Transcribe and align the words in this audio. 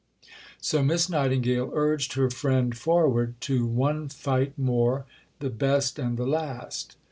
So 0.59 0.81
Miss 0.81 1.09
Nightingale 1.09 1.69
urged 1.75 2.13
her 2.13 2.31
friend 2.31 2.75
forward 2.75 3.39
to 3.41 3.67
"one 3.67 4.09
fight 4.09 4.57
more, 4.57 5.05
the 5.37 5.51
best 5.51 5.99
and 5.99 6.17
the 6.17 6.25
last." 6.25 6.95